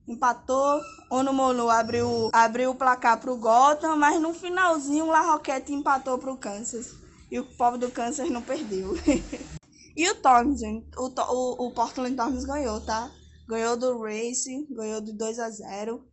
[0.08, 0.82] empatou.
[1.10, 6.18] Ono Mono abriu, abriu o placar pro Gotham, mas no finalzinho o La Roquette empatou
[6.18, 6.96] pro Kansas.
[7.30, 8.96] E o povo do Kansas não perdeu.
[9.96, 10.62] e o Torns,
[10.98, 13.12] o, o, o Portland Torns ganhou, tá?
[13.48, 16.06] Ganhou do Race, ganhou de 2 a 0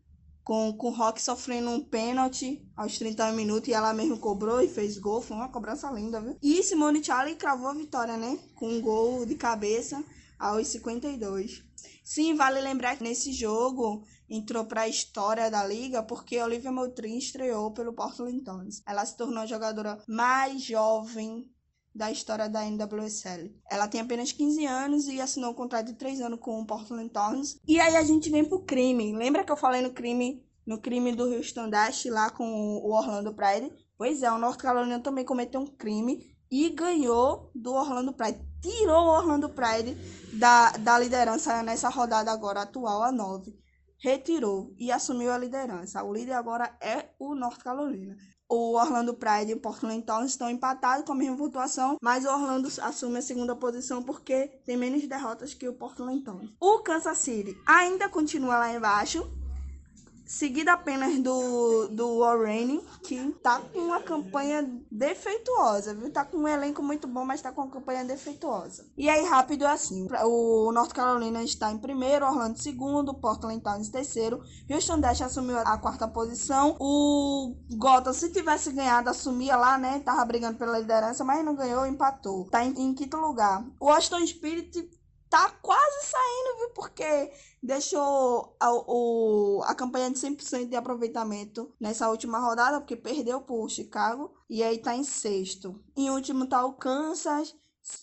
[0.44, 4.68] com, com o Rock sofrendo um pênalti aos 30 minutos e ela mesmo cobrou e
[4.68, 5.22] fez gol.
[5.22, 6.36] Foi uma cobrança linda, viu?
[6.42, 8.38] E Simone Charlie cravou a vitória, né?
[8.54, 10.04] Com um gol de cabeça
[10.38, 11.64] aos 52.
[12.04, 17.16] Sim, vale lembrar que nesse jogo entrou para a história da liga porque Olivia Moultrie
[17.16, 18.82] estreou pelo Portland Thorns.
[18.86, 21.50] Ela se tornou a jogadora mais jovem
[21.94, 23.54] da história da NWSL.
[23.70, 27.08] Ela tem apenas 15 anos e assinou um contrato de 3 anos com o Portland
[27.08, 27.58] Thorns.
[27.66, 29.16] E aí a gente vem pro crime.
[29.16, 33.32] Lembra que eu falei no crime, no crime do Houston Dash lá com o Orlando
[33.32, 33.72] Pride?
[33.96, 38.40] Pois é, o North Carolina também cometeu um crime e ganhou do Orlando Pride.
[38.64, 39.94] Tirou o Orlando Pride
[40.38, 43.54] da, da liderança nessa rodada agora atual, a 9.
[43.98, 46.02] Retirou e assumiu a liderança.
[46.02, 48.16] O líder agora é o North Carolina.
[48.48, 52.30] O Orlando Pride e o Portland Town estão empatados com a mesma pontuação, mas o
[52.30, 56.48] Orlando assume a segunda posição porque tem menos derrotas que o Portland Town.
[56.58, 59.30] O Kansas City ainda continua lá embaixo,
[60.24, 66.10] seguida apenas do, do Warren, que tá com uma campanha defeituosa, viu?
[66.10, 68.86] Tá com um elenco muito bom, mas tá com uma campanha defeituosa.
[68.96, 73.78] E aí, rápido assim, o North Carolina está em primeiro, Orlando em segundo, Portland tá
[73.78, 79.76] em terceiro, Houston Dash assumiu a quarta posição, o Gotham, se tivesse ganhado, assumia lá,
[79.78, 80.00] né?
[80.00, 82.48] Tava brigando pela liderança, mas não ganhou, empatou.
[82.50, 83.64] Tá em, em quinto lugar.
[83.78, 84.88] O Washington Spirit
[85.34, 86.70] tá quase saindo, viu?
[86.70, 93.40] Porque deixou a, o, a campanha de 100% de aproveitamento nessa última rodada, porque perdeu
[93.40, 94.32] pro Chicago.
[94.48, 95.82] E aí tá em sexto.
[95.96, 97.52] Em último tá o Kansas.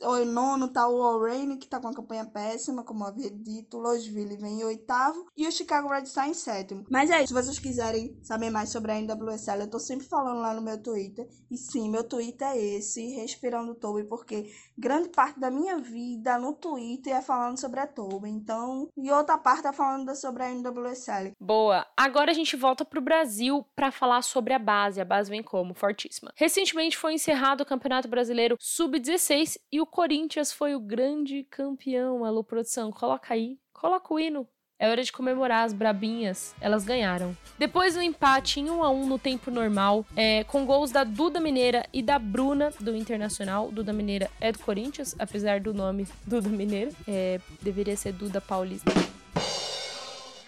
[0.01, 3.77] O nono tá o Lorraine, que tá com uma campanha péssima, como havia dito.
[3.77, 5.25] O Louisville vem em oitavo.
[5.35, 6.85] E o Chicago Red está em sétimo.
[6.89, 7.27] Mas é isso.
[7.27, 10.81] Se vocês quiserem saber mais sobre a NWSL, eu tô sempre falando lá no meu
[10.81, 11.27] Twitter.
[11.49, 16.53] E sim, meu Twitter é esse, Respirando Toby, porque grande parte da minha vida no
[16.53, 18.29] Twitter é falando sobre a Toby.
[18.29, 21.33] Então, e outra parte é falando sobre a NWSL.
[21.39, 21.85] Boa.
[21.97, 25.01] Agora a gente volta pro Brasil para falar sobre a base.
[25.01, 25.73] A base vem como?
[25.73, 26.31] Fortíssima.
[26.35, 32.25] Recentemente foi encerrado o Campeonato Brasileiro Sub-16 e o Corinthians foi o grande campeão.
[32.25, 33.57] Alô, produção, coloca aí.
[33.73, 34.47] Coloca o hino.
[34.77, 36.55] É hora de comemorar as brabinhas.
[36.59, 37.37] Elas ganharam.
[37.57, 41.39] Depois do empate em 1 a 1 no tempo normal, é, com gols da Duda
[41.39, 43.71] Mineira e da Bruna do Internacional.
[43.71, 46.91] Duda Mineira é do Corinthians, apesar do nome Duda Mineira.
[47.07, 48.91] É, deveria ser Duda Paulista.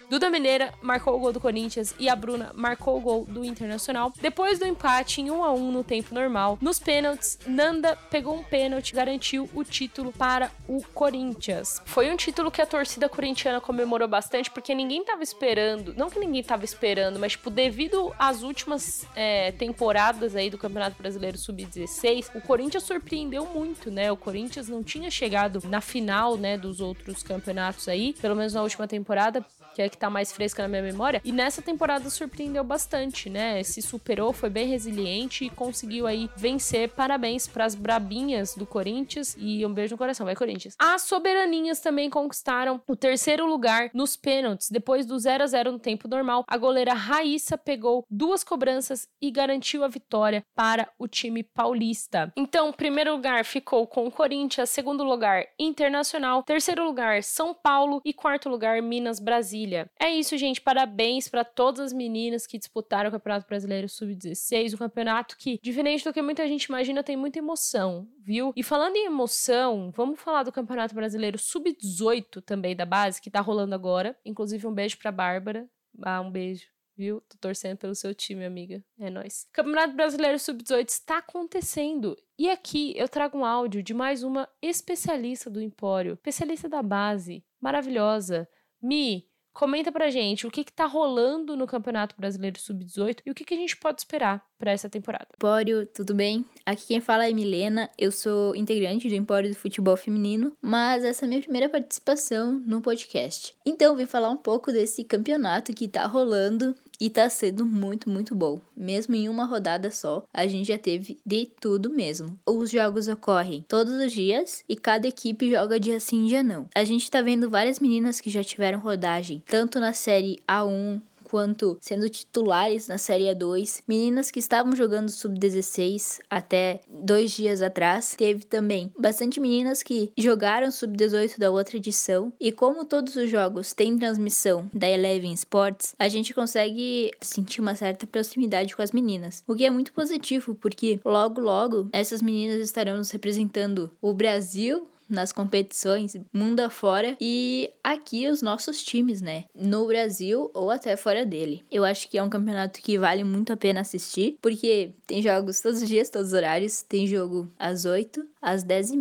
[0.08, 4.12] Duda Mineira marcou o gol do Corinthians e a Bruna marcou o gol do Internacional.
[4.20, 8.42] Depois do empate em 1 a 1 no tempo normal, nos pênaltis, Nanda pegou um
[8.42, 11.80] pênalti e garantiu o título para o Corinthians.
[11.84, 16.18] Foi um título que a torcida corintiana comemorou bastante porque ninguém estava esperando, não que
[16.18, 22.30] ninguém estava esperando, mas tipo devido às últimas é, temporadas aí do Campeonato Brasileiro Sub-16,
[22.34, 24.12] o Corinthians surpreendeu muito, né?
[24.12, 28.62] O Corinthians não tinha chegado na final, né, dos outros campeonatos aí, pelo menos na
[28.62, 31.20] última temporada, que é que tá mais fresca na minha memória.
[31.24, 33.62] E nessa temporada surpreendeu bastante, né?
[33.62, 36.88] Se superou, foi bem resiliente e conseguiu aí vencer.
[36.90, 40.74] Parabéns para as brabinhas do Corinthians e um beijo no coração, vai Corinthians.
[40.78, 44.70] As soberaninhas também conquistaram o terceiro lugar nos pênaltis.
[44.70, 49.30] Depois do 0 a 0 no tempo normal, a goleira Raíssa pegou duas cobranças e
[49.30, 52.32] garantiu a vitória para o time paulista.
[52.36, 58.12] Então, primeiro lugar ficou com o Corinthians, segundo lugar Internacional, terceiro lugar São Paulo e
[58.12, 59.18] quarto lugar Minas
[59.64, 59.90] Brasília.
[59.98, 60.60] É isso, gente.
[60.60, 66.04] Parabéns para todas as meninas que disputaram o Campeonato Brasileiro Sub-16, um campeonato que, diferente
[66.04, 68.52] do que muita gente imagina, tem muita emoção, viu?
[68.54, 73.40] E falando em emoção, vamos falar do Campeonato Brasileiro Sub-18 também da base, que tá
[73.40, 74.16] rolando agora.
[74.24, 75.68] Inclusive, um beijo pra Bárbara.
[76.02, 77.20] Ah, um beijo viu?
[77.22, 78.80] Tô torcendo pelo seu time, amiga.
[79.00, 79.48] É nóis.
[79.52, 82.16] Campeonato Brasileiro Sub-18 está acontecendo.
[82.38, 87.44] E aqui eu trago um áudio de mais uma especialista do Empório, especialista da base,
[87.60, 88.48] maravilhosa.
[88.80, 93.34] Mi, Comenta pra gente o que, que tá rolando no Campeonato Brasileiro Sub-18 e o
[93.34, 95.28] que, que a gente pode esperar para essa temporada.
[95.36, 96.44] Empório, tudo bem?
[96.66, 101.24] Aqui quem fala é Milena, eu sou integrante do Empório do Futebol Feminino, mas essa
[101.24, 103.54] é a minha primeira participação no podcast.
[103.64, 108.34] Então, vim falar um pouco desse campeonato que tá rolando e tá sendo muito, muito
[108.34, 108.60] bom.
[108.76, 112.38] Mesmo em uma rodada só, a gente já teve de tudo mesmo.
[112.46, 116.66] Os jogos ocorrem todos os dias e cada equipe joga dia sim, dia não.
[116.74, 121.00] A gente tá vendo várias meninas que já tiveram rodagem, tanto na série A1,
[121.34, 123.82] quanto sendo titulares na Série A2.
[123.88, 128.14] Meninas que estavam jogando sub-16 até dois dias atrás.
[128.16, 132.32] Teve também bastante meninas que jogaram sub-18 da outra edição.
[132.38, 137.74] E como todos os jogos têm transmissão da Eleven Sports, a gente consegue sentir uma
[137.74, 139.42] certa proximidade com as meninas.
[139.44, 144.86] O que é muito positivo, porque logo, logo, essas meninas estarão nos representando o Brasil
[145.08, 149.44] nas competições mundo afora e aqui os nossos times, né?
[149.54, 151.64] No Brasil ou até fora dele.
[151.70, 155.60] Eu acho que é um campeonato que vale muito a pena assistir, porque tem jogos
[155.60, 156.82] todos os dias, todos os horários.
[156.82, 158.92] Tem jogo às 8, às 10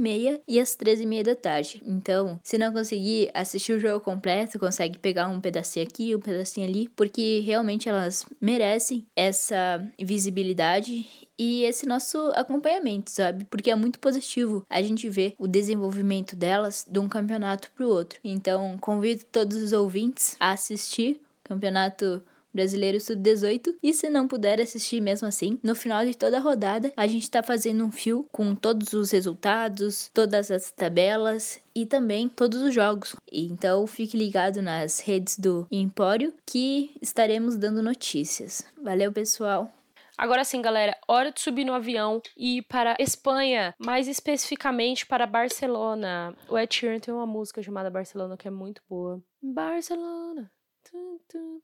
[0.48, 1.82] e às 13 e meia da tarde.
[1.86, 6.68] Então, se não conseguir assistir o jogo completo, consegue pegar um pedacinho aqui, um pedacinho
[6.68, 11.06] ali, porque realmente elas merecem essa visibilidade
[11.38, 13.46] e esse nosso acompanhamento, sabe?
[13.46, 17.90] Porque é muito positivo a gente ver o desenvolvimento delas de um campeonato para o
[17.90, 18.20] outro.
[18.24, 23.76] Então, convido todos os ouvintes a assistir o campeonato Brasileiro Sub-18.
[23.82, 27.24] E se não puder assistir mesmo assim, no final de toda a rodada, a gente
[27.24, 32.74] está fazendo um fio com todos os resultados, todas as tabelas e também todos os
[32.74, 33.16] jogos.
[33.32, 38.64] Então fique ligado nas redes do Empório que estaremos dando notícias.
[38.82, 39.74] Valeu, pessoal!
[40.16, 45.26] Agora sim, galera, hora de subir no avião e ir para Espanha, mais especificamente para
[45.26, 46.36] Barcelona.
[46.48, 49.22] O Ed Sheeran tem uma música chamada Barcelona que é muito boa.
[49.42, 50.52] Barcelona.
[50.84, 51.62] Tum, tum.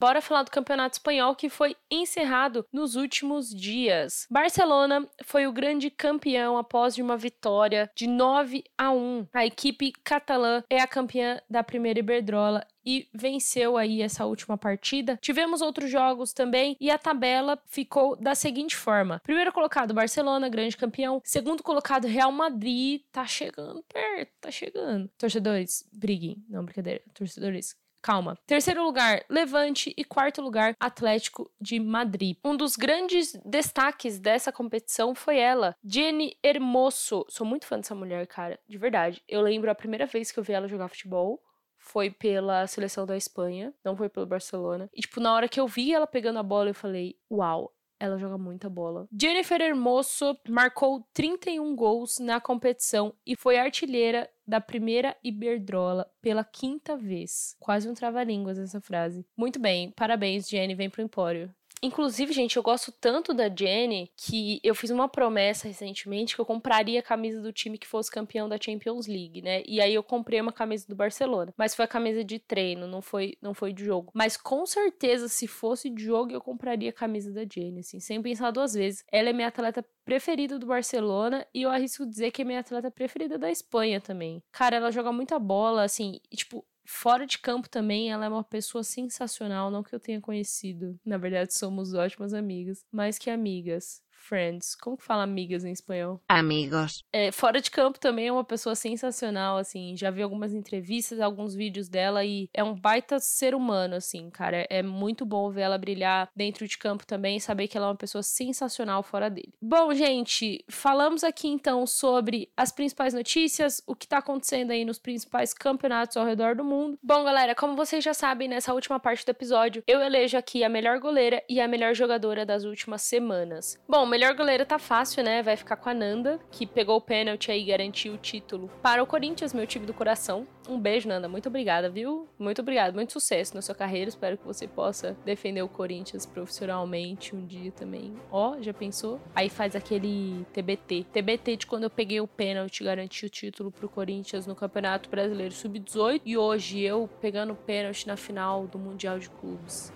[0.00, 4.28] Bora falar do Campeonato Espanhol que foi encerrado nos últimos dias.
[4.30, 9.26] Barcelona foi o grande campeão após uma vitória de 9 a 1.
[9.34, 15.18] A equipe catalã é a campeã da primeira Iberdrola e venceu aí essa última partida.
[15.20, 20.76] Tivemos outros jogos também e a tabela ficou da seguinte forma: primeiro colocado Barcelona, grande
[20.76, 21.20] campeão.
[21.24, 25.10] Segundo colocado Real Madrid, tá chegando perto, tá chegando.
[25.18, 27.02] Torcedores, briguem, não brincadeira.
[27.12, 28.38] Torcedores, Calma.
[28.46, 29.92] Terceiro lugar, Levante.
[29.96, 32.36] E quarto lugar, Atlético de Madrid.
[32.44, 37.26] Um dos grandes destaques dessa competição foi ela, Jenny Hermoso.
[37.28, 38.58] Sou muito fã dessa mulher, cara.
[38.68, 39.22] De verdade.
[39.28, 41.42] Eu lembro a primeira vez que eu vi ela jogar futebol
[41.76, 44.90] foi pela seleção da Espanha, não foi pelo Barcelona.
[44.92, 48.18] E, tipo, na hora que eu vi ela pegando a bola, eu falei, uau, ela
[48.18, 49.08] joga muita bola.
[49.18, 56.96] Jennifer Hermoso marcou 31 gols na competição e foi artilheira da primeira Iberdrola pela quinta
[56.96, 57.54] vez.
[57.60, 59.26] Quase um trava-línguas essa frase.
[59.36, 61.54] Muito bem, parabéns, Jenny, vem pro Empório.
[61.82, 66.46] Inclusive, gente, eu gosto tanto da Jenny que eu fiz uma promessa recentemente que eu
[66.46, 69.62] compraria a camisa do time que fosse campeão da Champions League, né?
[69.66, 73.00] E aí eu comprei uma camisa do Barcelona, mas foi a camisa de treino, não
[73.00, 74.10] foi, não foi de jogo.
[74.14, 78.20] Mas com certeza, se fosse de jogo, eu compraria a camisa da Jenny, assim, sem
[78.20, 79.04] pensar duas vezes.
[79.12, 82.90] Ela é minha atleta preferida do Barcelona e eu arrisco dizer que é minha atleta
[82.90, 84.42] preferida da Espanha também.
[84.50, 88.42] Cara, ela joga muita bola, assim, e, tipo, Fora de campo também, ela é uma
[88.42, 90.98] pessoa sensacional, não que eu tenha conhecido.
[91.04, 94.74] Na verdade, somos ótimas amigas, mais que amigas friends.
[94.74, 96.20] Como que fala amigas em espanhol?
[96.28, 97.04] Amigos.
[97.12, 99.96] É, fora de campo também é uma pessoa sensacional, assim.
[99.96, 104.66] Já vi algumas entrevistas, alguns vídeos dela e é um baita ser humano, assim, cara.
[104.68, 107.90] É muito bom ver ela brilhar dentro de campo também e saber que ela é
[107.90, 109.54] uma pessoa sensacional fora dele.
[109.60, 114.98] Bom, gente, falamos aqui então sobre as principais notícias, o que tá acontecendo aí nos
[114.98, 116.98] principais campeonatos ao redor do mundo.
[117.02, 120.68] Bom, galera, como vocês já sabem, nessa última parte do episódio, eu elejo aqui a
[120.68, 123.78] melhor goleira e a melhor jogadora das últimas semanas.
[123.88, 125.42] Bom, melhor goleira tá fácil, né?
[125.42, 129.02] Vai ficar com a Nanda, que pegou o pênalti aí e garantiu o título para
[129.02, 130.46] o Corinthians, meu time do coração.
[130.68, 131.28] Um beijo, Nanda.
[131.28, 132.28] Muito obrigada, viu?
[132.38, 132.92] Muito obrigada.
[132.92, 134.08] Muito sucesso na sua carreira.
[134.08, 138.14] Espero que você possa defender o Corinthians profissionalmente um dia também.
[138.30, 139.20] Ó, já pensou?
[139.34, 141.06] Aí faz aquele TBT.
[141.12, 145.54] TBT de quando eu peguei o pênalti garanti o título pro Corinthians no Campeonato Brasileiro
[145.54, 146.20] Sub-18.
[146.24, 149.92] E hoje eu pegando o pênalti na final do Mundial de Clubes.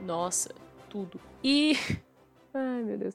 [0.00, 0.54] Nossa,
[0.88, 1.20] tudo.
[1.42, 1.76] E.
[2.54, 3.14] Ai, meu Deus.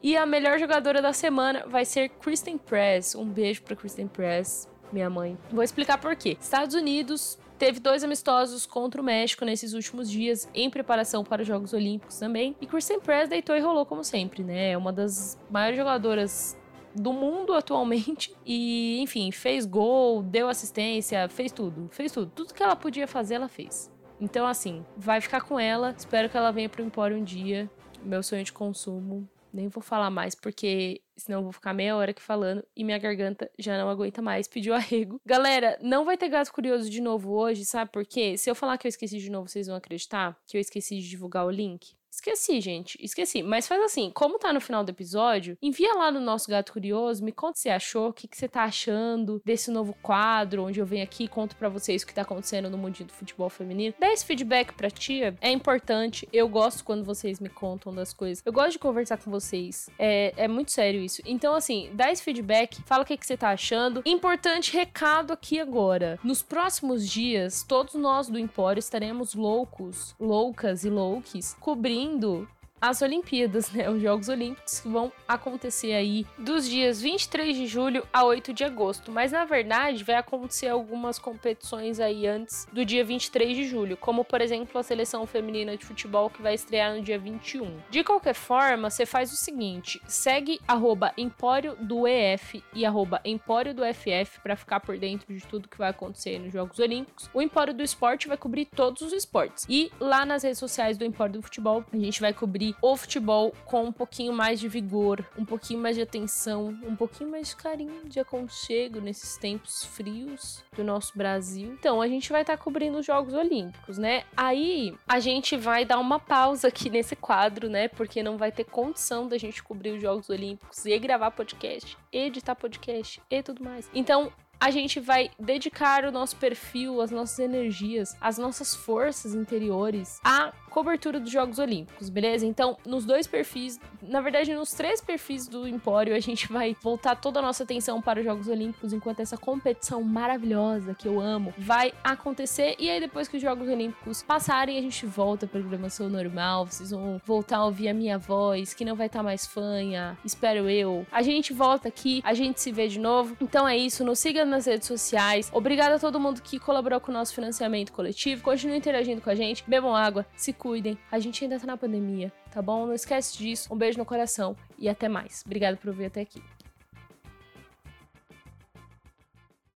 [0.00, 3.16] E a melhor jogadora da semana vai ser Kristen Press.
[3.16, 5.36] Um beijo pra Kristen Press, minha mãe.
[5.50, 6.36] Vou explicar por quê.
[6.40, 11.48] Estados Unidos teve dois amistosos contra o México nesses últimos dias, em preparação para os
[11.48, 12.54] Jogos Olímpicos também.
[12.60, 14.70] E Kristen Press deitou e rolou como sempre, né?
[14.70, 16.56] É uma das maiores jogadoras
[16.94, 18.32] do mundo atualmente.
[18.46, 21.88] E, enfim, fez gol, deu assistência, fez tudo.
[21.90, 22.30] Fez tudo.
[22.32, 23.90] Tudo que ela podia fazer, ela fez.
[24.20, 25.92] Então, assim, vai ficar com ela.
[25.98, 27.68] Espero que ela venha pro Empório um dia.
[28.02, 32.10] Meu sonho de consumo nem vou falar mais, porque senão eu vou ficar meia hora
[32.12, 35.20] aqui falando e minha garganta já não aguenta mais, pediu arrego.
[35.24, 38.36] Galera, não vai ter gato curioso de novo hoje, sabe por quê?
[38.36, 41.08] Se eu falar que eu esqueci de novo, vocês vão acreditar que eu esqueci de
[41.08, 41.98] divulgar o link?
[42.18, 42.98] Esqueci, gente.
[43.00, 43.42] Esqueci.
[43.42, 47.24] Mas faz assim, como tá no final do episódio, envia lá no nosso Gato Curioso,
[47.24, 50.64] me conta o que você achou, o que, que você tá achando desse novo quadro,
[50.64, 53.12] onde eu venho aqui e conto pra vocês o que tá acontecendo no mundinho do
[53.12, 53.94] futebol feminino.
[53.98, 56.28] Dá esse feedback pra tia, é importante.
[56.32, 58.42] Eu gosto quando vocês me contam das coisas.
[58.44, 59.88] Eu gosto de conversar com vocês.
[59.96, 61.07] É, é muito sério isso.
[61.26, 64.02] Então, assim, dá esse feedback, fala o que, que você tá achando.
[64.04, 66.18] Importante recado aqui agora.
[66.22, 72.48] Nos próximos dias, todos nós do Empório estaremos loucos, loucas e louques, cobrindo
[72.80, 73.88] as Olimpíadas, né?
[73.90, 78.64] Os Jogos Olímpicos que vão acontecer aí dos dias 23 de julho a 8 de
[78.64, 79.10] agosto.
[79.10, 84.24] Mas na verdade vai acontecer algumas competições aí antes do dia 23 de julho, como
[84.24, 87.78] por exemplo a seleção feminina de futebol que vai estrear no dia 21.
[87.90, 93.74] De qualquer forma, você faz o seguinte: segue arroba Empório do EF e arroba Empório
[93.74, 97.28] do FF para ficar por dentro de tudo que vai acontecer nos Jogos Olímpicos.
[97.32, 99.66] O Empório do Esporte vai cobrir todos os esportes.
[99.68, 103.52] E lá nas redes sociais do Empório do Futebol, a gente vai cobrir o futebol
[103.64, 107.56] com um pouquinho mais de vigor, um pouquinho mais de atenção, um pouquinho mais de
[107.56, 111.72] carinho, de aconchego nesses tempos frios do nosso Brasil.
[111.78, 114.24] Então, a gente vai estar tá cobrindo os Jogos Olímpicos, né?
[114.36, 117.88] Aí a gente vai dar uma pausa aqui nesse quadro, né?
[117.88, 122.54] Porque não vai ter condição da gente cobrir os Jogos Olímpicos e gravar podcast, editar
[122.54, 123.88] podcast e tudo mais.
[123.94, 130.20] Então, a gente vai dedicar o nosso perfil, as nossas energias, as nossas forças interiores
[130.24, 132.46] à cobertura dos Jogos Olímpicos, beleza?
[132.46, 137.16] Então, nos dois perfis, na verdade, nos três perfis do Empório, a gente vai voltar
[137.16, 141.52] toda a nossa atenção para os Jogos Olímpicos enquanto essa competição maravilhosa que eu amo
[141.58, 142.76] vai acontecer.
[142.78, 146.66] E aí, depois que os Jogos Olímpicos passarem, a gente volta à programação normal.
[146.66, 150.16] Vocês vão voltar a ouvir a minha voz, que não vai estar tá mais fanha,
[150.24, 151.04] espero eu.
[151.10, 153.36] A gente volta aqui, a gente se vê de novo.
[153.40, 155.50] Então é isso, nos siga nas redes sociais.
[155.52, 158.44] Obrigada a todo mundo que colaborou com o nosso financiamento coletivo.
[158.44, 159.64] Continue interagindo com a gente.
[159.66, 160.67] Bebam água, se cuidem.
[161.10, 162.86] A gente ainda tá na pandemia, tá bom?
[162.86, 163.72] Não esquece disso.
[163.72, 165.42] Um beijo no coração e até mais.
[165.46, 166.42] Obrigada por ouvir até aqui.